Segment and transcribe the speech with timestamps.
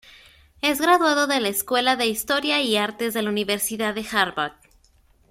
[0.63, 4.53] Es graduado de la Escuela de Historia y Artes de la Universidad de Harvard.